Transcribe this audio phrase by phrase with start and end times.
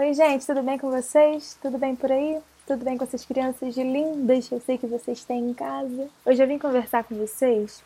[0.00, 1.58] Oi, gente, tudo bem com vocês?
[1.60, 2.38] Tudo bem por aí?
[2.66, 6.08] Tudo bem com essas crianças lindas eu sei que vocês têm em casa?
[6.24, 7.82] Hoje eu vim conversar com vocês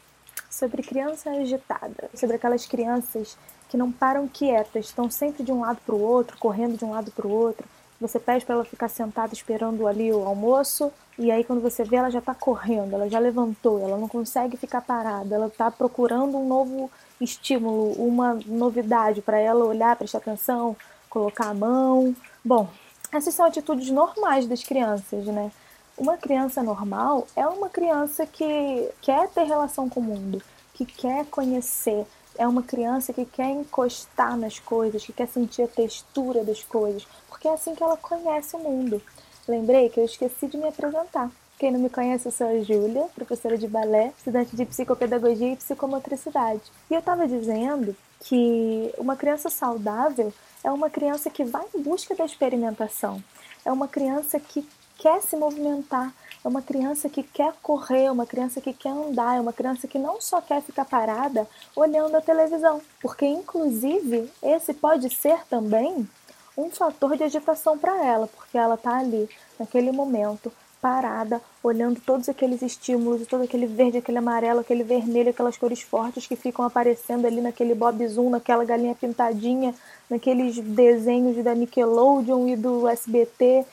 [0.49, 3.37] sobre criança agitada, sobre aquelas crianças
[3.69, 6.93] que não param quietas, estão sempre de um lado para o outro, correndo de um
[6.93, 7.67] lado para o outro.
[8.01, 11.97] Você pede para ela ficar sentada esperando ali o almoço, e aí quando você vê
[11.97, 16.39] ela já está correndo, ela já levantou, ela não consegue ficar parada, ela está procurando
[16.39, 16.89] um novo
[17.21, 20.77] estímulo, uma novidade para ela olhar, prestar atenção,
[21.15, 22.15] colocar a mão.
[22.45, 22.69] Bom,
[23.13, 25.53] essas são atitudes normais das crianças, né?
[25.97, 30.43] Uma criança normal é uma criança que quer ter relação com o mundo,
[30.75, 32.05] que quer conhecer,
[32.37, 37.07] é uma criança que quer encostar nas coisas, que quer sentir a textura das coisas,
[37.29, 39.01] porque é assim que ela conhece o mundo.
[39.47, 41.31] Lembrei que eu esqueci de me apresentar.
[41.57, 45.57] Quem não me conhece, eu sou a Júlia, professora de balé, estudante de psicopedagogia e
[45.57, 46.63] psicomotricidade.
[46.91, 52.15] E eu estava dizendo que uma criança saudável é uma criança que vai em busca
[52.15, 53.23] da experimentação,
[53.65, 54.67] é uma criança que
[54.99, 59.37] quer se movimentar, é uma criança que quer correr, é uma criança que quer andar,
[59.37, 64.73] é uma criança que não só quer ficar parada olhando a televisão, porque inclusive esse
[64.73, 66.09] pode ser também
[66.57, 69.29] um fator de agitação para ela, porque ela está ali
[69.59, 70.51] naquele momento
[70.85, 76.27] parada, olhando todos aqueles estímulos, todo aquele verde, aquele amarelo, aquele vermelho, aquelas cores fortes
[76.27, 79.75] que ficam aparecendo ali naquele Bob Zoom, naquela galinha pintadinha,
[80.11, 83.65] naqueles desenhos da Nickelodeon e do SBT.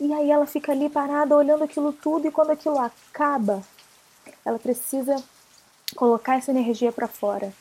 [0.00, 3.62] E aí ela fica ali parada olhando aquilo tudo e quando aquilo acaba,
[4.44, 5.22] ela precisa
[5.94, 7.52] colocar essa energia para fora.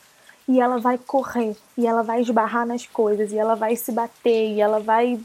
[0.47, 4.53] E ela vai correr, e ela vai esbarrar nas coisas, e ela vai se bater,
[4.53, 5.19] e ela vai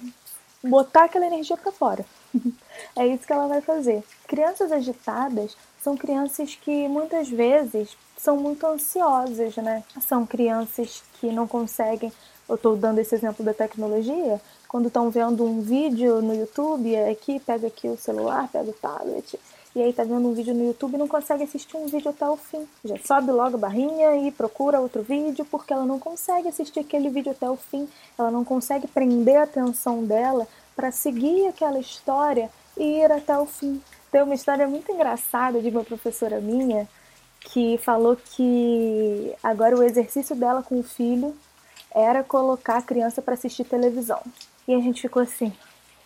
[0.62, 2.05] botar aquela energia para fora.
[2.97, 4.03] é isso que ela vai fazer.
[4.27, 9.83] Crianças agitadas são crianças que muitas vezes são muito ansiosas, né?
[10.00, 12.12] São crianças que não conseguem.
[12.48, 14.41] Eu estou dando esse exemplo da tecnologia.
[14.69, 18.75] Quando estão vendo um vídeo no YouTube, é aqui pega aqui o celular, pega o
[18.75, 19.39] tablet,
[19.75, 22.28] e aí tá vendo um vídeo no YouTube e não consegue assistir um vídeo até
[22.28, 22.67] o fim.
[22.84, 27.08] Já sobe logo a barrinha e procura outro vídeo porque ela não consegue assistir aquele
[27.08, 27.89] vídeo até o fim.
[28.19, 33.47] Ela não consegue prender a atenção dela para seguir aquela história e ir até o
[33.47, 33.81] fim.
[34.11, 36.89] Tem uma história muito engraçada de uma professora minha
[37.41, 41.35] que falou que agora o exercício dela com o filho
[41.92, 44.20] era colocar a criança para assistir televisão.
[44.67, 45.53] E a gente ficou assim: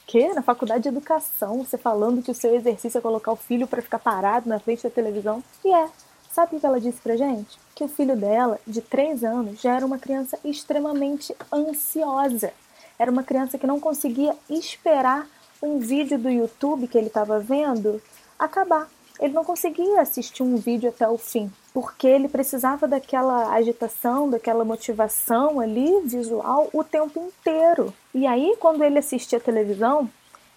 [0.06, 0.32] que?
[0.32, 3.82] Na faculdade de educação, você falando que o seu exercício é colocar o filho para
[3.82, 5.42] ficar parado na frente da televisão?
[5.64, 5.88] E é.
[6.30, 7.60] Sabe o que ela disse pra gente?
[7.76, 12.52] Que o filho dela, de 3 anos, já era uma criança extremamente ansiosa.
[12.98, 15.26] Era uma criança que não conseguia esperar
[15.62, 18.00] um vídeo do YouTube que ele estava vendo
[18.38, 18.88] acabar.
[19.20, 24.64] Ele não conseguia assistir um vídeo até o fim, porque ele precisava daquela agitação, daquela
[24.64, 27.94] motivação ali visual o tempo inteiro.
[28.12, 30.10] E aí, quando ele assistia televisão,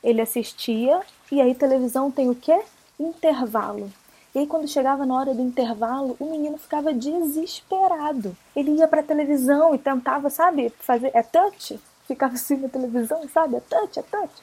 [0.03, 2.59] ele assistia e aí televisão tem o quê?
[2.99, 3.91] Intervalo.
[4.33, 8.35] E aí, quando chegava na hora do intervalo, o menino ficava desesperado.
[8.55, 11.11] Ele ia para televisão e tentava, sabe, fazer.
[11.13, 11.79] É touch?
[12.07, 13.57] Ficava assim na televisão, sabe?
[13.57, 14.33] É touch, é touch.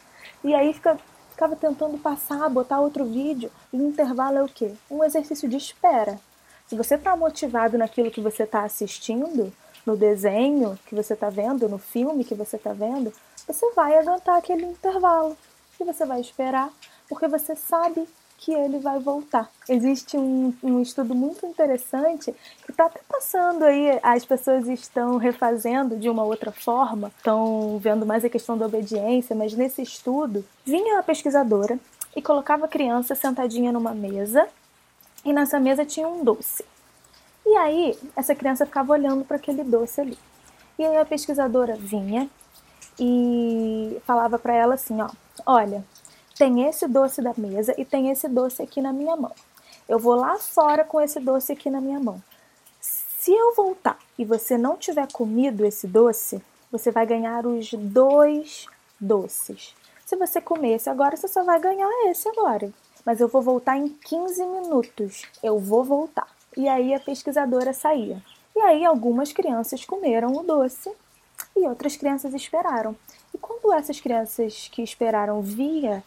[0.43, 0.99] E aí fica,
[1.31, 3.51] ficava tentando passar, botar outro vídeo.
[3.73, 4.73] E o intervalo é o quê?
[4.91, 6.19] Um exercício de espera.
[6.67, 9.53] Se você está motivado naquilo que você está assistindo,
[9.87, 13.13] no desenho que você está vendo, no filme que você está vendo,
[13.47, 15.37] você vai aguentar aquele intervalo.
[15.79, 16.71] E você vai esperar,
[17.09, 18.09] porque você sabe
[18.45, 19.51] que ele vai voltar.
[19.67, 22.31] Existe um, um estudo muito interessante
[22.63, 28.05] que está até passando aí, as pessoas estão refazendo de uma outra forma, estão vendo
[28.05, 31.81] mais a questão da obediência, mas nesse estudo vinha a pesquisadora
[32.15, 34.47] e colocava a criança sentadinha numa mesa
[35.25, 36.67] e nessa mesa tinha um doce.
[37.47, 40.19] E aí essa criança ficava olhando para aquele doce ali.
[40.79, 42.29] E aí a pesquisadora vinha
[43.01, 45.09] e falava para ela assim, ó,
[45.47, 45.83] olha,
[46.37, 49.33] tem esse doce da mesa e tem esse doce aqui na minha mão.
[49.89, 52.23] Eu vou lá fora com esse doce aqui na minha mão.
[52.81, 58.67] Se eu voltar e você não tiver comido esse doce, você vai ganhar os dois
[59.01, 59.75] doces.
[60.05, 62.71] Se você comer esse agora, você só vai ganhar esse agora.
[63.05, 65.23] Mas eu vou voltar em 15 minutos.
[65.43, 66.27] Eu vou voltar.
[66.57, 68.23] E aí a pesquisadora saía.
[68.57, 70.91] E aí algumas crianças comeram o doce
[71.57, 72.97] e outras crianças esperaram.
[73.35, 76.03] E quando essas crianças que esperaram via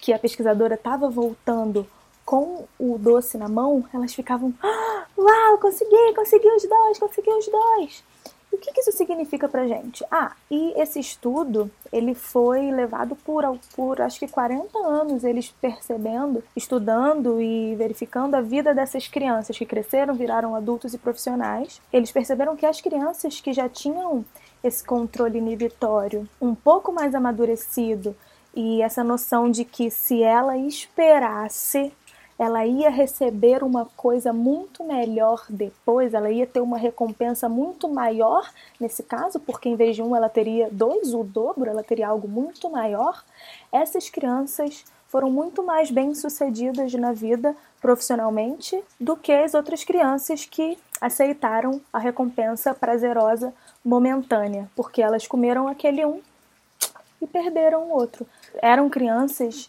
[0.00, 1.86] que a pesquisadora estava voltando
[2.24, 7.46] com o doce na mão, elas ficavam: ah, Uau, consegui, consegui os dois, consegui os
[7.46, 8.04] dois.
[8.52, 10.04] E o que, que isso significa pra gente?
[10.10, 13.44] Ah, e esse estudo, ele foi levado por,
[13.76, 19.66] por acho que 40 anos, eles percebendo, estudando e verificando a vida dessas crianças que
[19.66, 21.80] cresceram, viraram adultos e profissionais.
[21.92, 24.24] Eles perceberam que as crianças que já tinham
[24.64, 28.16] esse controle inibitório um pouco mais amadurecido
[28.54, 31.92] e essa noção de que se ela esperasse,
[32.38, 38.50] ela ia receber uma coisa muito melhor depois, ela ia ter uma recompensa muito maior
[38.80, 42.26] nesse caso, porque em vez de um ela teria dois, o dobro, ela teria algo
[42.26, 43.22] muito maior.
[43.70, 50.78] Essas crianças foram muito mais bem-sucedidas na vida profissionalmente do que as outras crianças que
[51.00, 53.52] aceitaram a recompensa prazerosa
[53.84, 56.20] momentânea, porque elas comeram aquele um
[57.20, 58.26] e perderam o outro.
[58.62, 59.68] Eram crianças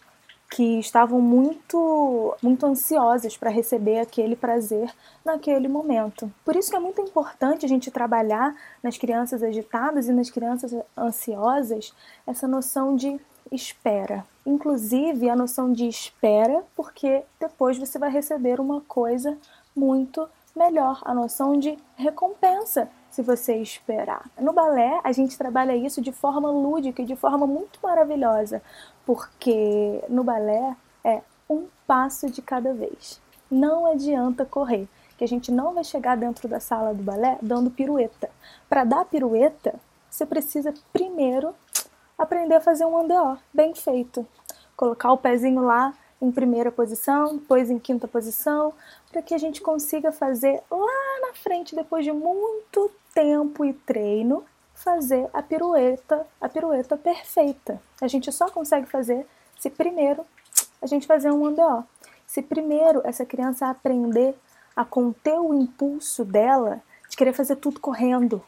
[0.54, 4.92] que estavam muito muito ansiosas para receber aquele prazer
[5.24, 6.30] naquele momento.
[6.44, 10.74] Por isso que é muito importante a gente trabalhar nas crianças agitadas e nas crianças
[10.96, 11.94] ansiosas
[12.26, 13.18] essa noção de
[13.50, 14.24] espera.
[14.44, 19.38] Inclusive a noção de espera, porque depois você vai receber uma coisa
[19.74, 24.24] muito melhor, a noção de recompensa se você esperar.
[24.40, 28.62] No balé, a gente trabalha isso de forma lúdica e de forma muito maravilhosa,
[29.04, 30.74] porque no balé
[31.04, 33.20] é um passo de cada vez.
[33.50, 34.88] Não adianta correr,
[35.18, 38.30] que a gente não vai chegar dentro da sala do balé dando pirueta.
[38.66, 39.74] Para dar pirueta,
[40.10, 41.54] você precisa primeiro
[42.16, 44.26] aprender a fazer um andeó bem feito.
[44.74, 45.92] Colocar o pezinho lá
[46.22, 48.72] em primeira posição, depois em quinta posição,
[49.10, 54.44] para que a gente consiga fazer lá na frente, depois de muito tempo e treino,
[54.72, 57.82] fazer a pirueta, a pirueta perfeita.
[58.00, 59.26] A gente só consegue fazer
[59.58, 60.24] se primeiro
[60.80, 61.82] a gente fazer um andeó.
[62.26, 64.34] Se primeiro essa criança aprender
[64.74, 68.42] a conter o impulso dela de querer fazer tudo correndo,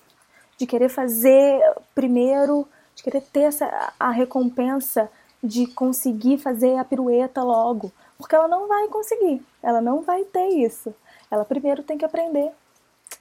[0.57, 1.61] de querer fazer
[1.95, 5.11] primeiro, de querer ter essa, a recompensa
[5.45, 10.49] de conseguir fazer a pirueta logo, porque ela não vai conseguir, ela não vai ter
[10.49, 10.95] isso.
[11.31, 12.51] Ela primeiro tem que aprender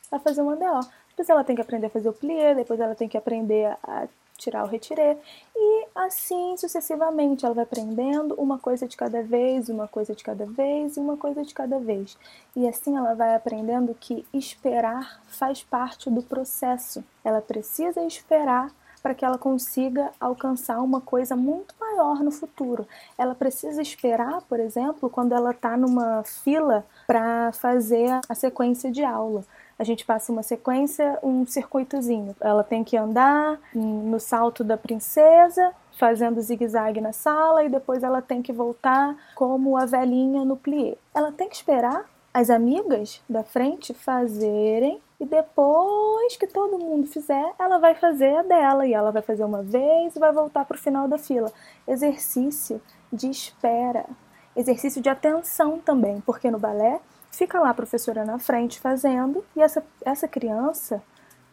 [0.10, 0.80] a fazer um andeó,
[1.10, 4.08] depois ela tem que aprender a fazer o plié, depois ela tem que aprender a
[4.38, 5.18] tirar o retiré
[5.56, 10.46] e assim sucessivamente ela vai aprendendo uma coisa de cada vez, uma coisa de cada
[10.46, 12.18] vez e uma coisa de cada vez.
[12.56, 17.04] E assim ela vai aprendendo que esperar faz parte do processo.
[17.24, 18.72] Ela precisa esperar
[19.04, 22.88] para que ela consiga alcançar uma coisa muito maior no futuro.
[23.18, 29.04] Ela precisa esperar, por exemplo, quando ela está numa fila para fazer a sequência de
[29.04, 29.44] aula.
[29.78, 32.34] A gente passa uma sequência, um circuitozinho.
[32.40, 38.22] Ela tem que andar no salto da princesa, fazendo zigue-zague na sala, e depois ela
[38.22, 40.96] tem que voltar como a velhinha no plié.
[41.14, 47.54] Ela tem que esperar as amigas da frente fazerem e depois que todo mundo fizer,
[47.58, 48.86] ela vai fazer a dela.
[48.86, 51.50] E ela vai fazer uma vez e vai voltar para o final da fila.
[51.88, 52.81] Exercício
[53.12, 54.06] de espera,
[54.54, 57.00] exercício de atenção também, porque no balé
[57.31, 59.46] fica lá a professora na frente fazendo.
[59.56, 61.02] E essa, essa criança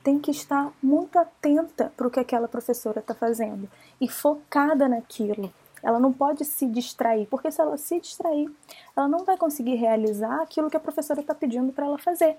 [0.02, 3.70] tem que estar muito atenta para o que aquela professora está fazendo.
[4.00, 5.52] E focada naquilo.
[5.80, 8.50] Ela não pode se distrair, porque se ela se distrair,
[8.96, 12.36] ela não vai conseguir realizar aquilo que a professora está pedindo para ela fazer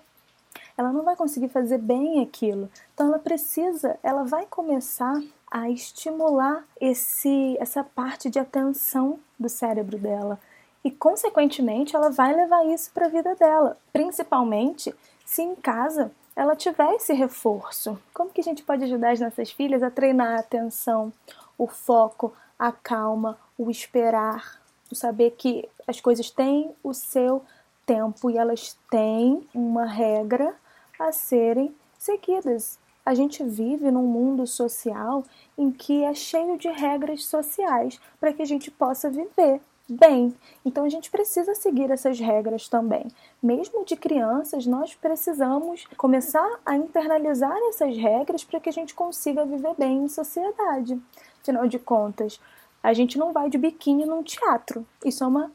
[0.78, 2.70] ela não vai conseguir fazer bem aquilo.
[2.94, 9.98] Então ela precisa, ela vai começar a estimular esse essa parte de atenção do cérebro
[9.98, 10.40] dela.
[10.84, 14.94] E consequentemente, ela vai levar isso para a vida dela, principalmente
[15.26, 18.00] se em casa ela tiver esse reforço.
[18.14, 21.14] Como que a gente pode ajudar as nossas filhas a treinar a atenção,
[21.58, 24.60] o foco, a calma, o esperar,
[24.92, 27.44] o saber que as coisas têm o seu
[27.86, 30.56] tempo e elas têm uma regra
[31.00, 32.80] a serem seguidas.
[33.06, 35.24] A gente vive num mundo social
[35.58, 39.60] em que é cheio de regras sociais para que a gente possa viver
[39.90, 40.34] bem.
[40.64, 43.08] Então a gente precisa seguir essas regras também.
[43.42, 49.46] Mesmo de crianças, nós precisamos começar a internalizar essas regras para que a gente consiga
[49.46, 51.00] viver bem em sociedade.
[51.42, 52.40] Afinal de contas,
[52.82, 54.86] a gente não vai de biquíni num teatro.
[55.04, 55.52] Isso é uma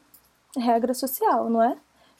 [0.55, 1.77] regra social, não é?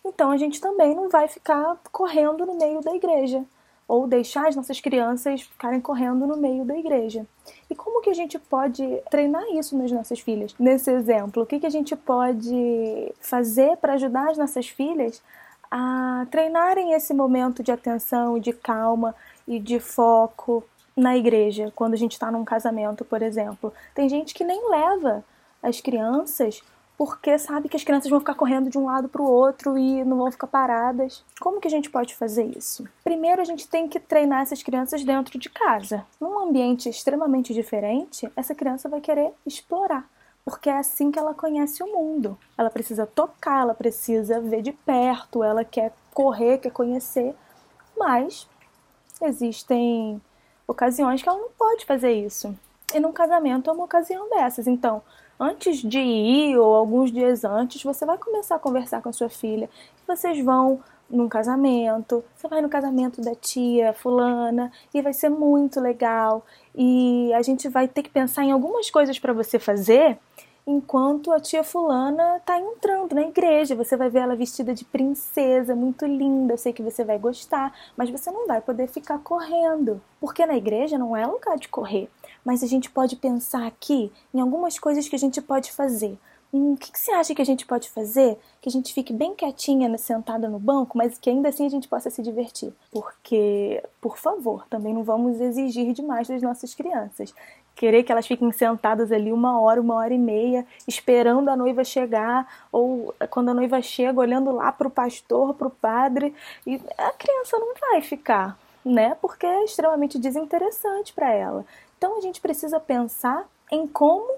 [0.07, 3.43] Então a gente também não vai ficar correndo no meio da igreja
[3.87, 7.25] ou deixar as nossas crianças ficarem correndo no meio da igreja.
[7.69, 10.53] E como que a gente pode treinar isso nas nossas filhas?
[10.59, 15.21] Nesse exemplo, o que, que a gente pode fazer para ajudar as nossas filhas
[15.71, 19.15] a treinarem esse momento de atenção e de calma
[19.47, 20.63] e de foco
[20.95, 23.73] na igreja, quando a gente está num casamento, por exemplo?
[23.93, 25.23] Tem gente que nem leva
[25.61, 26.61] as crianças
[26.98, 30.04] porque sabe que as crianças vão ficar correndo de um lado para o outro e
[30.04, 31.24] não vão ficar paradas.
[31.39, 32.88] Como que a gente pode fazer isso?
[33.04, 36.04] Primeiro, a gente tem que treinar essas crianças dentro de casa.
[36.20, 40.10] Num ambiente extremamente diferente, essa criança vai querer explorar,
[40.44, 42.36] porque é assim que ela conhece o mundo.
[42.58, 47.36] Ela precisa tocar, ela precisa ver de perto, ela quer correr, quer conhecer,
[47.96, 48.48] mas
[49.22, 50.20] existem
[50.68, 52.58] ocasiões que ela não pode fazer isso.
[52.92, 54.66] E num casamento é uma ocasião dessas.
[54.66, 55.04] Então,
[55.39, 59.29] antes de ir ou alguns dias antes, você vai começar a conversar com a sua
[59.29, 59.70] filha.
[60.08, 65.79] Vocês vão num casamento, você vai no casamento da tia fulana e vai ser muito
[65.79, 66.46] legal.
[66.75, 70.20] E a gente vai ter que pensar em algumas coisas para você fazer
[70.67, 73.74] enquanto a tia fulana tá entrando na igreja.
[73.74, 76.53] Você vai ver ela vestida de princesa, muito linda.
[76.53, 80.58] Eu sei que você vai gostar, mas você não vai poder ficar correndo, porque na
[80.58, 82.10] igreja não é lugar de correr.
[82.48, 86.18] Mas a gente pode pensar aqui em algumas coisas que a gente pode fazer.
[86.54, 89.12] Hum, o que, que, você acha que a gente pode fazer que a gente fique
[89.12, 92.72] bem quietinha, né, sentada no banco, mas que ainda assim a gente possa se divertir?
[92.89, 97.36] Porque, por favor, também não vamos exigir demais das nossas crianças.
[97.75, 101.84] Querer que elas fiquem sentadas ali uma hora, uma hora e meia, esperando a noiva
[101.84, 106.34] chegar, ou quando a noiva chega, olhando lá para o pastor, para o padre,
[106.66, 109.18] e a criança não vai ficar, né?
[109.22, 111.66] Porque é extremamente desinteressante para ela.
[111.98, 114.38] Então a gente precisa pensar em como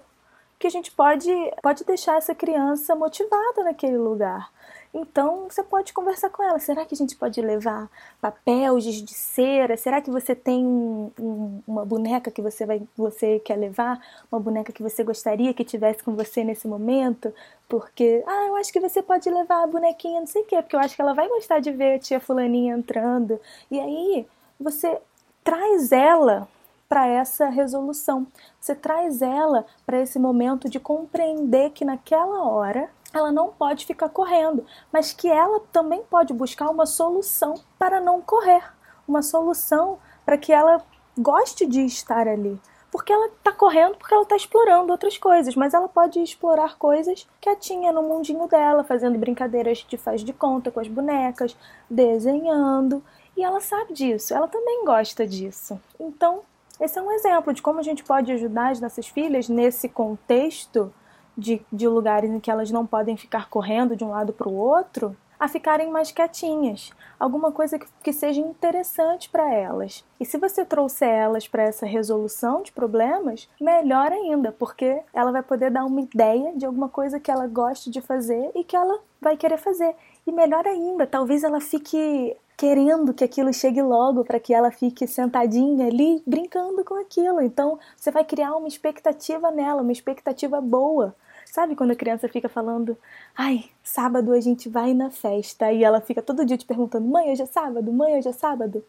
[0.58, 1.32] que a gente pode,
[1.63, 4.51] pode deixar essa criança motivada naquele lugar.
[4.94, 6.60] Então você pode conversar com ela.
[6.60, 7.89] Será que a gente pode levar
[8.20, 9.78] papel, giz de cera?
[9.78, 14.01] Será que você tem um, um, uma boneca que você vai, você quer levar?
[14.32, 17.34] Uma boneca que você gostaria que tivesse com você nesse momento?
[17.70, 20.75] Porque, ah, eu acho que você pode levar a bonequinha, não sei o quê, porque
[20.75, 23.39] eu acho que ela vai gostar de ver a tia fulaninha entrando.
[23.70, 24.28] E aí
[24.60, 25.00] você
[25.44, 26.48] traz ela
[26.89, 28.25] para essa resolução.
[28.60, 34.10] Você traz ela para esse momento de compreender que naquela hora ela não pode ficar
[34.10, 38.63] correndo, mas que ela também pode buscar uma solução para não correr,
[39.08, 40.84] uma solução para que ela
[41.17, 42.60] goste de estar ali.
[42.91, 47.27] Porque ela está correndo, porque ela está explorando outras coisas, mas ela pode explorar coisas
[47.39, 51.55] que a tinha no mundinho dela, fazendo brincadeiras de faz de conta com as bonecas,
[51.88, 53.03] desenhando,
[53.38, 55.79] e ela sabe disso, ela também gosta disso.
[56.00, 56.41] Então,
[56.79, 60.93] esse é um exemplo de como a gente pode ajudar as nossas filhas nesse contexto
[61.38, 64.55] de, de lugares em que elas não podem ficar correndo de um lado para o
[64.55, 70.05] outro, a ficarem mais quietinhas, alguma coisa que, que seja interessante para elas.
[70.19, 75.41] E se você trouxer elas para essa resolução de problemas, melhor ainda, porque ela vai
[75.41, 79.00] poder dar uma ideia de alguma coisa que ela goste de fazer e que ela
[79.21, 79.95] vai querer fazer.
[80.27, 85.08] E melhor ainda, talvez ela fique querendo que aquilo chegue logo para que ela fique
[85.08, 87.39] sentadinha ali brincando com aquilo.
[87.39, 91.16] Então, você vai criar uma expectativa nela, uma expectativa boa.
[91.46, 92.98] Sabe quando a criança fica falando,
[93.34, 97.32] ai, sábado a gente vai na festa, e ela fica todo dia te perguntando, mãe,
[97.32, 98.84] hoje é sábado, mãe, hoje é sábado?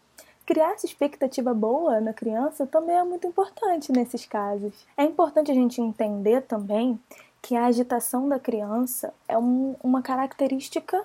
[0.44, 4.84] Criar essa expectativa boa na criança também é muito importante nesses casos.
[4.96, 6.98] É importante a gente entender também
[7.40, 11.00] que a agitação da criança é um, uma característica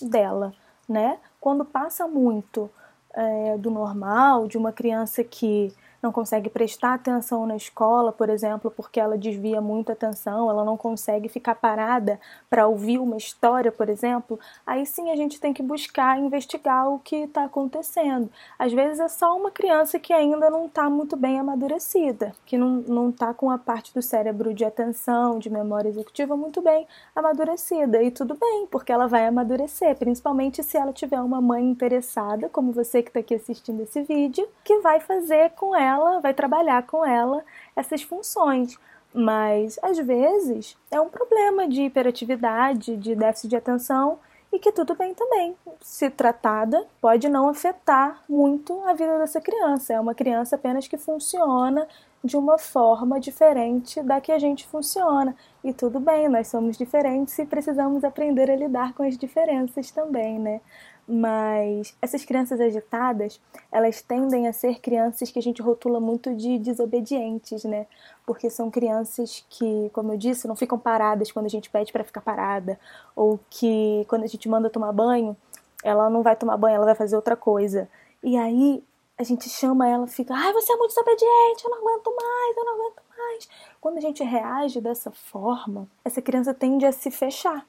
[0.00, 0.54] dela
[0.88, 1.18] né?
[1.44, 2.70] Quando passa muito
[3.12, 5.70] é, do normal, de uma criança que
[6.04, 10.64] não consegue prestar atenção na escola, por exemplo, porque ela desvia muito a atenção, ela
[10.64, 12.20] não consegue ficar parada
[12.50, 16.98] para ouvir uma história, por exemplo, aí sim a gente tem que buscar investigar o
[16.98, 18.30] que está acontecendo.
[18.58, 23.08] Às vezes é só uma criança que ainda não está muito bem amadurecida, que não
[23.08, 28.02] está com a parte do cérebro de atenção, de memória executiva muito bem amadurecida.
[28.02, 32.72] E tudo bem, porque ela vai amadurecer, principalmente se ela tiver uma mãe interessada, como
[32.72, 36.86] você que está aqui assistindo esse vídeo, que vai fazer com ela ela, vai trabalhar
[36.86, 38.78] com ela essas funções.
[39.12, 44.18] Mas às vezes é um problema de hiperatividade, de déficit de atenção
[44.52, 45.56] e que tudo bem também.
[45.80, 49.94] Se tratada, pode não afetar muito a vida dessa criança.
[49.94, 51.86] É uma criança apenas que funciona
[52.24, 55.36] de uma forma diferente da que a gente funciona.
[55.62, 60.38] E tudo bem, nós somos diferentes e precisamos aprender a lidar com as diferenças também,
[60.38, 60.60] né?
[61.06, 66.58] Mas essas crianças agitadas, elas tendem a ser crianças que a gente rotula muito de
[66.58, 67.86] desobedientes, né?
[68.24, 72.04] Porque são crianças que, como eu disse, não ficam paradas quando a gente pede para
[72.04, 72.78] ficar parada,
[73.14, 75.36] ou que quando a gente manda tomar banho,
[75.82, 77.88] ela não vai tomar banho, ela vai fazer outra coisa.
[78.22, 78.82] E aí
[79.18, 82.64] a gente chama ela, fica, ai, você é muito desobediente, eu não aguento mais, eu
[82.64, 83.48] não aguento mais.
[83.80, 87.66] Quando a gente reage dessa forma, essa criança tende a se fechar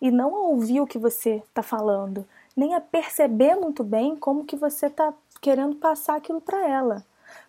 [0.00, 4.56] e não ouvir o que você está falando nem a perceber muito bem como que
[4.56, 7.04] você está querendo passar aquilo para ela.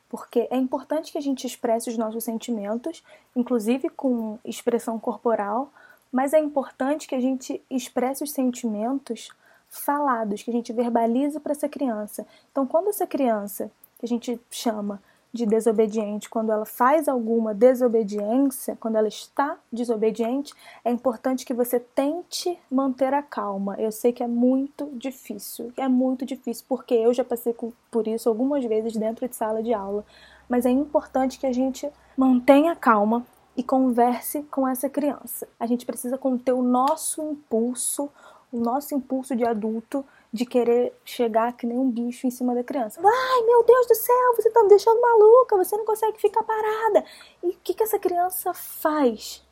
[0.09, 3.03] Porque é importante que a gente expresse os nossos sentimentos,
[3.35, 5.71] inclusive com expressão corporal,
[6.11, 9.29] mas é importante que a gente expresse os sentimentos
[9.69, 12.27] falados, que a gente verbalize para essa criança.
[12.51, 15.01] Então, quando essa criança, que a gente chama,
[15.33, 20.53] de desobediente, quando ela faz alguma desobediência, quando ela está desobediente,
[20.85, 23.75] é importante que você tente manter a calma.
[23.79, 27.55] Eu sei que é muito difícil, é muito difícil, porque eu já passei
[27.89, 30.05] por isso algumas vezes dentro de sala de aula,
[30.47, 33.25] mas é importante que a gente mantenha calma
[33.57, 35.47] e converse com essa criança.
[35.59, 38.07] A gente precisa conter o nosso impulso,
[38.51, 42.63] o nosso impulso de adulto de querer chegar que nem um bicho em cima da
[42.63, 42.99] criança.
[42.99, 47.05] Ai, meu Deus do céu, você tá me deixando maluca, você não consegue ficar parada.
[47.43, 49.43] E o que, que essa criança faz?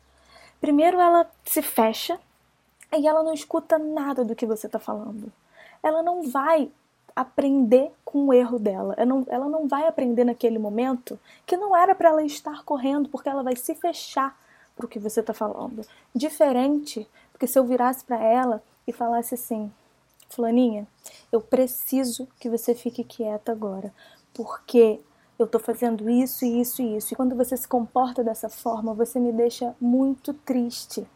[0.60, 2.18] Primeiro, ela se fecha
[2.92, 5.32] e ela não escuta nada do que você tá falando.
[5.80, 6.68] Ela não vai
[7.14, 8.94] aprender com o erro dela.
[8.96, 13.08] Ela não, ela não vai aprender naquele momento que não era para ela estar correndo,
[13.08, 14.36] porque ela vai se fechar
[14.74, 15.86] para o que você está falando.
[16.12, 19.70] Diferente, porque se eu virasse para ela e falasse assim:
[20.34, 20.86] Fulaninha,
[21.30, 23.92] eu preciso que você fique quieta agora,
[24.32, 25.00] porque
[25.38, 27.12] eu tô fazendo isso, isso e isso.
[27.12, 31.06] E quando você se comporta dessa forma, você me deixa muito triste.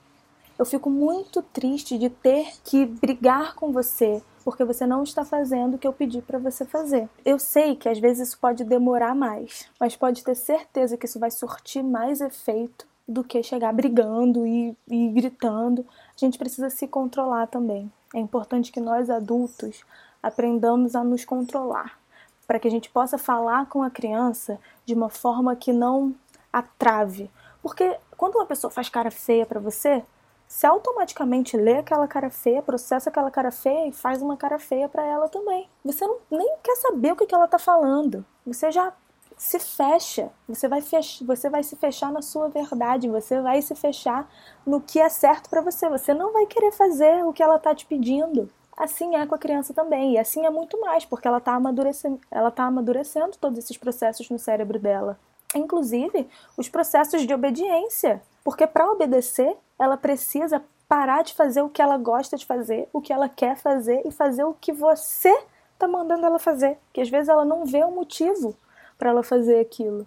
[0.58, 5.74] Eu fico muito triste de ter que brigar com você porque você não está fazendo
[5.74, 7.08] o que eu pedi para você fazer.
[7.24, 11.18] Eu sei que às vezes isso pode demorar mais, mas pode ter certeza que isso
[11.18, 15.84] vai surtir mais efeito do que chegar brigando e, e gritando.
[15.90, 17.90] A gente precisa se controlar também.
[18.16, 19.84] É importante que nós adultos
[20.22, 22.00] aprendamos a nos controlar,
[22.46, 26.14] para que a gente possa falar com a criança de uma forma que não
[26.50, 27.30] atrave.
[27.60, 30.02] Porque quando uma pessoa faz cara feia para você,
[30.48, 34.88] você automaticamente lê aquela cara feia, processa aquela cara feia e faz uma cara feia
[34.88, 35.68] para ela também.
[35.84, 38.24] Você não, nem quer saber o que, que ela tá falando.
[38.46, 38.94] Você já
[39.36, 43.74] se fecha, você vai, fech você vai se fechar na sua verdade, você vai se
[43.74, 44.28] fechar
[44.66, 45.88] no que é certo para você.
[45.90, 48.50] Você não vai querer fazer o que ela tá te pedindo.
[48.76, 52.20] Assim é com a criança também, e assim é muito mais, porque ela está amadurecendo,
[52.30, 55.18] ela tá amadurecendo todos esses processos no cérebro dela.
[55.54, 56.28] Inclusive,
[56.58, 58.22] os processos de obediência.
[58.44, 63.00] Porque para obedecer, ela precisa parar de fazer o que ela gosta de fazer, o
[63.00, 65.34] que ela quer fazer e fazer o que você
[65.72, 66.78] está mandando ela fazer.
[66.92, 68.54] Que às vezes ela não vê o motivo
[68.98, 70.06] para ela fazer aquilo.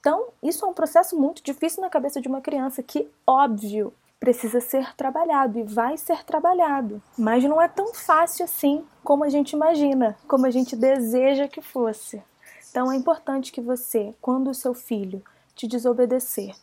[0.00, 4.60] Então, isso é um processo muito difícil na cabeça de uma criança que, óbvio, precisa
[4.60, 7.02] ser trabalhado e vai ser trabalhado.
[7.18, 11.60] Mas não é tão fácil assim como a gente imagina, como a gente deseja que
[11.60, 12.22] fosse.
[12.70, 15.22] Então, é importante que você, quando o seu filho
[15.54, 16.54] te desobedecer,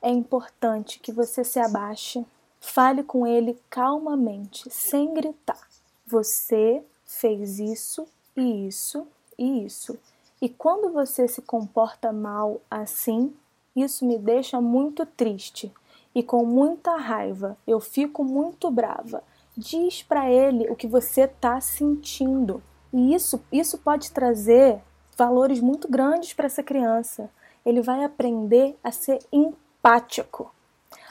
[0.00, 2.24] é importante que você se abaixe,
[2.60, 5.68] fale com ele calmamente, sem gritar.
[6.06, 9.06] Você fez isso e isso
[9.38, 9.98] e isso.
[10.40, 13.34] E quando você se comporta mal assim,
[13.74, 15.72] isso me deixa muito triste
[16.14, 17.56] e com muita raiva.
[17.66, 19.22] Eu fico muito brava.
[19.56, 22.62] Diz para ele o que você está sentindo.
[22.92, 24.80] E isso, isso pode trazer
[25.16, 27.28] valores muito grandes para essa criança.
[27.66, 30.54] Ele vai aprender a ser empático,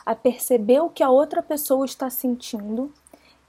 [0.06, 2.94] a perceber o que a outra pessoa está sentindo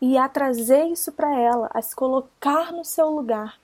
[0.00, 3.58] e a trazer isso para ela, a se colocar no seu lugar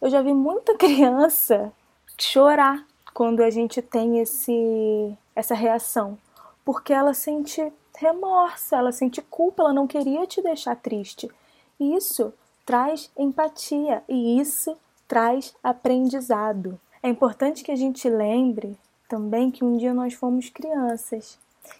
[0.00, 1.72] eu já vi muita criança
[2.18, 6.18] chorar quando a gente tem esse essa reação,
[6.64, 11.30] porque ela sente remorso, ela sente culpa, ela não queria te deixar triste.
[11.78, 12.32] Isso
[12.66, 14.76] traz empatia e isso
[15.08, 16.78] traz aprendizado.
[17.02, 21.38] É importante que a gente lembre também que um dia nós fomos crianças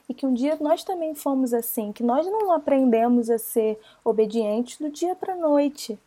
[0.09, 4.79] e que um dia nós também fomos assim, que nós não aprendemos a ser obedientes
[4.79, 5.99] do dia para a noite.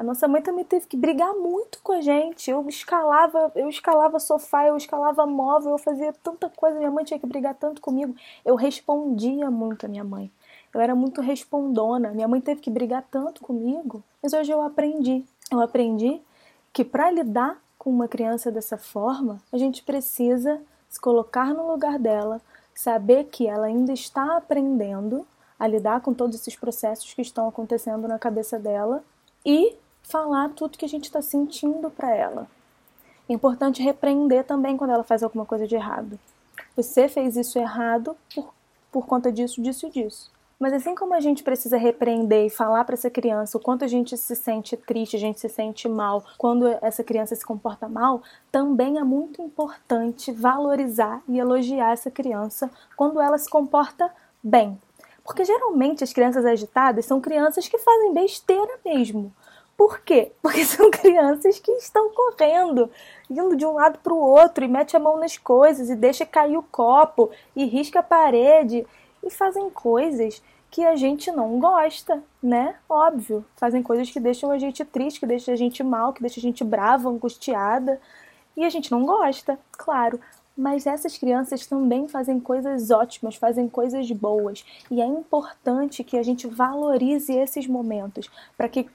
[0.00, 2.50] A nossa mãe também teve que brigar muito com a gente.
[2.50, 6.78] Eu escalava, eu escalava sofá, eu escalava móvel, eu fazia tanta coisa.
[6.78, 8.16] Minha mãe tinha que brigar tanto comigo.
[8.42, 10.32] Eu respondia muito a minha mãe.
[10.72, 12.12] Eu era muito respondona.
[12.12, 14.02] Minha mãe teve que brigar tanto comigo.
[14.22, 15.22] Mas hoje eu aprendi.
[15.52, 16.18] Eu aprendi
[16.72, 21.98] que para lidar com uma criança dessa forma, a gente precisa se colocar no lugar
[21.98, 22.40] dela,
[22.74, 25.26] saber que ela ainda está aprendendo
[25.58, 29.04] a lidar com todos esses processos que estão acontecendo na cabeça dela
[29.44, 32.48] e falar tudo que a gente está sentindo para ela.
[33.28, 36.18] É importante repreender também quando ela faz alguma coisa de errado.
[36.76, 38.52] Você fez isso errado por,
[38.90, 40.30] por conta disso, disso e disso.
[40.60, 43.88] Mas assim como a gente precisa repreender e falar para essa criança o quanto a
[43.88, 48.22] gente se sente triste, a gente se sente mal quando essa criança se comporta mal,
[48.52, 54.78] também é muito importante valorizar e elogiar essa criança quando ela se comporta bem.
[55.24, 59.32] Porque geralmente as crianças agitadas são crianças que fazem besteira mesmo.
[59.80, 60.30] Por quê?
[60.42, 62.90] Porque são crianças que estão correndo,
[63.30, 66.26] indo de um lado para o outro e mete a mão nas coisas e deixa
[66.26, 68.86] cair o copo e risca a parede
[69.24, 72.74] e fazem coisas que a gente não gosta, né?
[72.86, 76.42] Óbvio, fazem coisas que deixam a gente triste, que deixam a gente mal, que deixam
[76.42, 77.98] a gente brava, angustiada.
[78.54, 80.20] E a gente não gosta, claro.
[80.54, 84.62] Mas essas crianças também fazem coisas ótimas, fazem coisas boas.
[84.90, 88.86] E é importante que a gente valorize esses momentos para que,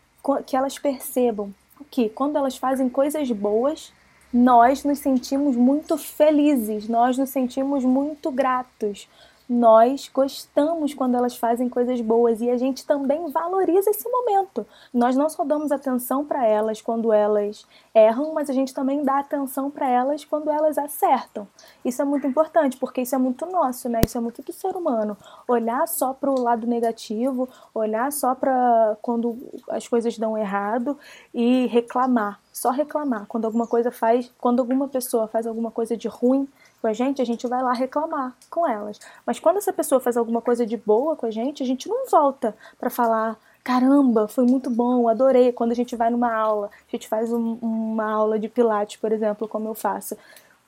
[0.46, 1.54] que elas percebam
[1.92, 3.92] que quando elas fazem coisas boas,
[4.34, 9.08] nós nos sentimos muito felizes, nós nos sentimos muito gratos,
[9.48, 14.66] nós gostamos quando elas fazem coisas boas e a gente também valoriza esse momento.
[14.94, 19.20] Nós não só damos atenção para elas quando elas erram, mas a gente também dá
[19.20, 21.48] atenção para elas quando elas acertam.
[21.84, 24.02] Isso é muito importante, porque isso é muito nosso, né?
[24.04, 25.16] Isso é muito do ser humano.
[25.48, 29.38] Olhar só para o lado negativo, olhar só para quando
[29.70, 30.98] as coisas dão errado
[31.34, 33.28] e reclamar, só reclamar.
[33.28, 36.48] Quando alguma coisa faz, quando alguma pessoa faz alguma coisa de ruim,
[36.86, 39.00] com a gente, a gente vai lá reclamar com elas.
[39.26, 42.06] Mas quando essa pessoa faz alguma coisa de boa com a gente, a gente não
[42.06, 45.52] volta para falar caramba, foi muito bom, adorei.
[45.52, 49.12] Quando a gente vai numa aula, a gente faz um, uma aula de pilates, por
[49.12, 50.16] exemplo, como eu faço.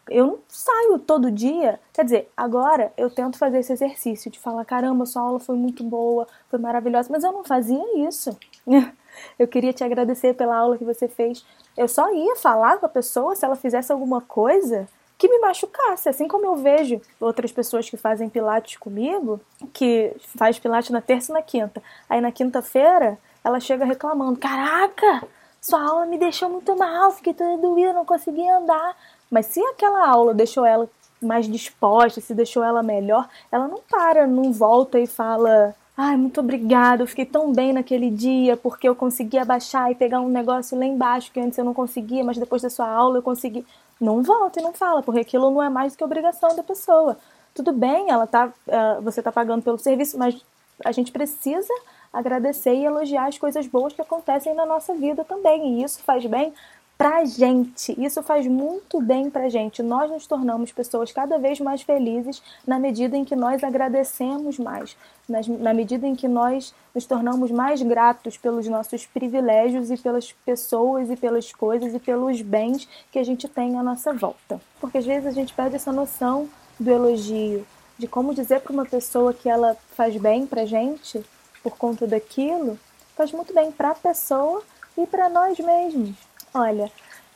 [0.09, 4.65] Eu não saio todo dia, quer dizer, agora eu tento fazer esse exercício de falar:
[4.65, 8.35] caramba, sua aula foi muito boa, foi maravilhosa, mas eu não fazia isso.
[9.37, 11.43] Eu queria te agradecer pela aula que você fez.
[11.75, 16.07] Eu só ia falar com a pessoa se ela fizesse alguma coisa que me machucasse.
[16.07, 19.39] Assim como eu vejo outras pessoas que fazem pilates comigo,
[19.73, 21.81] que faz pilates na terça e na quinta.
[22.09, 25.23] Aí na quinta-feira ela chega reclamando: Caraca,
[25.61, 28.95] sua aula me deixou muito mal, fiquei toda doída, não consegui andar.
[29.29, 30.89] Mas se aquela aula deixou ela
[31.21, 35.75] mais disposta, se deixou ela melhor, ela não para, não volta e fala.
[35.99, 40.21] Ai, muito obrigada, eu fiquei tão bem naquele dia porque eu consegui abaixar e pegar
[40.21, 43.23] um negócio lá embaixo que antes eu não conseguia, mas depois da sua aula eu
[43.23, 43.65] consegui
[43.99, 47.17] não volta e não fala, porque aquilo não é mais do que obrigação da pessoa.
[47.53, 50.39] Tudo bem, ela tá, uh, você está pagando pelo serviço, mas
[50.85, 51.73] a gente precisa
[52.13, 55.79] agradecer e elogiar as coisas boas que acontecem na nossa vida também.
[55.79, 56.53] E isso faz bem
[56.97, 57.95] pra gente.
[58.03, 59.83] Isso faz muito bem pra gente.
[59.83, 64.97] Nós nos tornamos pessoas cada vez mais felizes na medida em que nós agradecemos mais,
[65.29, 71.11] na medida em que nós nos tornamos mais gratos pelos nossos privilégios e pelas pessoas
[71.11, 74.59] e pelas coisas e pelos bens que a gente tem à nossa volta.
[74.81, 77.65] Porque às vezes a gente perde essa noção do elogio,
[77.97, 81.23] de como dizer para uma pessoa que ela faz bem pra gente
[81.61, 82.79] por conta daquilo,
[83.15, 84.63] faz muito bem para a pessoa
[84.97, 86.26] e para nós mesmos.
[86.53, 86.85] Olha,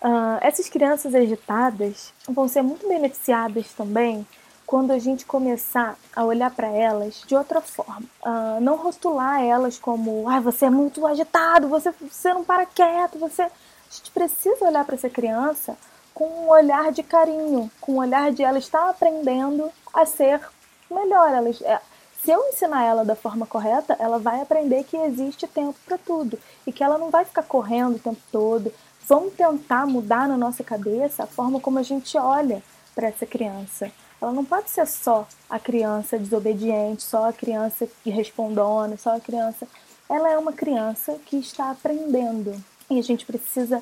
[0.01, 4.25] uh, essas crianças agitadas vão ser muito beneficiadas também
[4.65, 8.05] quando a gente começar a olhar para elas de outra forma.
[8.23, 13.19] Uh, não rotular elas como, ah, você é muito agitado, você, você não para quieto,
[13.19, 13.43] você.
[13.43, 13.49] A
[13.93, 15.77] gente precisa olhar para essa criança
[16.13, 20.39] com um olhar de carinho, com um olhar de ela estar aprendendo a ser
[20.89, 21.29] melhor.
[21.29, 21.81] Ela, é,
[22.23, 26.37] se eu ensinar ela da forma correta, ela vai aprender que existe tempo para tudo
[26.65, 28.71] e que ela não vai ficar correndo o tempo todo,
[29.07, 32.63] vamos tentar mudar na nossa cabeça a forma como a gente olha
[32.95, 33.91] para essa criança.
[34.21, 39.67] Ela não pode ser só a criança desobediente, só a criança irrespondona, só a criança.
[40.07, 42.53] Ela é uma criança que está aprendendo.
[42.89, 43.81] E a gente precisa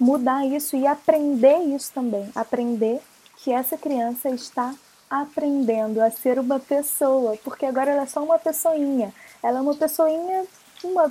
[0.00, 2.30] mudar isso e aprender isso também.
[2.34, 3.00] Aprender
[3.36, 4.74] que essa criança está
[5.10, 9.12] aprendendo a ser uma pessoa, porque agora ela é só uma pessoinha.
[9.42, 10.46] Ela é uma pessoinha,
[10.82, 11.08] uma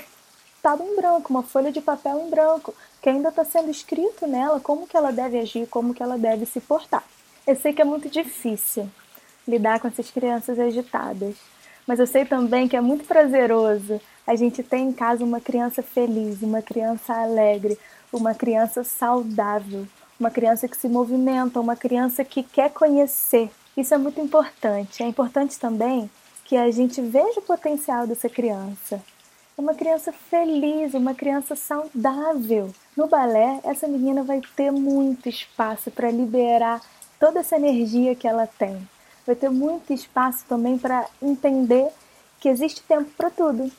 [0.63, 4.61] tábua em branco, uma folha de papel em branco que ainda está sendo escrito nela
[4.61, 7.03] como que ela deve agir, como que ela deve se portar.
[7.45, 8.89] Eu sei que é muito difícil
[9.45, 11.35] lidar com essas crianças agitadas,
[11.85, 15.83] mas eu sei também que é muito prazeroso a gente ter em casa uma criança
[15.83, 17.77] feliz, uma criança alegre,
[18.11, 19.85] uma criança saudável,
[20.17, 23.51] uma criança que se movimenta, uma criança que quer conhecer.
[23.75, 25.03] Isso é muito importante.
[25.03, 26.09] É importante também
[26.45, 29.01] que a gente veja o potencial dessa criança,
[29.57, 32.73] uma criança feliz, uma criança saudável.
[32.95, 36.81] No balé, essa menina vai ter muito espaço para liberar
[37.19, 38.87] toda essa energia que ela tem.
[39.25, 41.89] Vai ter muito espaço também para entender
[42.39, 43.71] que existe tempo para tudo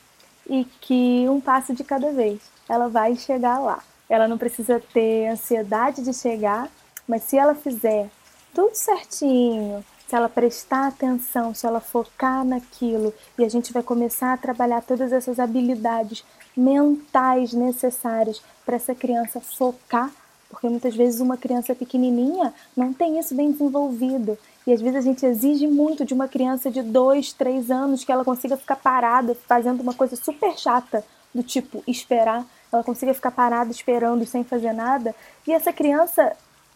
[0.49, 3.83] e que um passo de cada vez ela vai chegar lá.
[4.09, 6.69] Ela não precisa ter ansiedade de chegar,
[7.07, 8.09] mas se ela fizer
[8.53, 14.33] tudo certinho, se ela prestar atenção, se ela focar naquilo, e a gente vai começar
[14.33, 16.23] a trabalhar todas essas habilidades
[16.55, 20.11] mentais necessárias para essa criança focar,
[20.49, 24.37] porque muitas vezes uma criança pequenininha não tem isso bem desenvolvido.
[24.65, 28.11] E às vezes a gente exige muito de uma criança de dois, três anos que
[28.11, 31.03] ela consiga ficar parada fazendo uma coisa super chata,
[31.35, 35.13] do tipo esperar, ela consiga ficar parada esperando sem fazer nada.
[35.45, 36.31] E essa criança,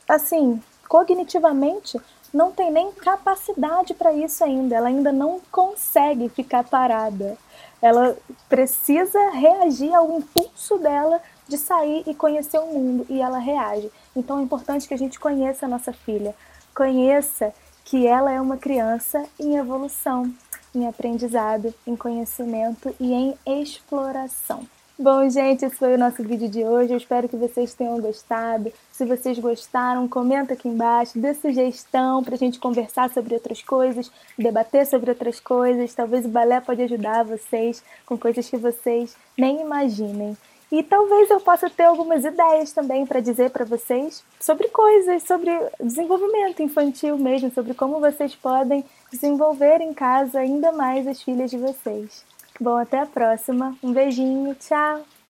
[0.08, 1.98] assim, cognitivamente,
[2.34, 7.38] não tem nem capacidade para isso ainda, ela ainda não consegue ficar parada.
[7.82, 13.92] Ela precisa reagir ao impulso dela de sair e conhecer o mundo e ela reage.
[14.16, 16.36] Então é importante que a gente conheça a nossa filha,
[16.76, 17.54] conheça
[17.86, 20.32] que ela é uma criança em evolução,
[20.76, 24.68] em aprendizado, em conhecimento e em exploração.
[25.02, 26.92] Bom, gente, esse foi o nosso vídeo de hoje.
[26.92, 28.70] Eu espero que vocês tenham gostado.
[28.92, 34.12] Se vocês gostaram, comenta aqui embaixo, dê sugestão para a gente conversar sobre outras coisas,
[34.38, 35.96] debater sobre outras coisas.
[35.96, 40.36] Talvez o balé pode ajudar vocês com coisas que vocês nem imaginem.
[40.70, 45.50] E talvez eu possa ter algumas ideias também para dizer para vocês sobre coisas, sobre
[45.80, 51.58] desenvolvimento infantil mesmo, sobre como vocês podem desenvolver em casa ainda mais as filhas de
[51.58, 52.28] vocês.
[52.60, 53.76] Bom, até a próxima.
[53.82, 55.06] Um beijinho, tchau!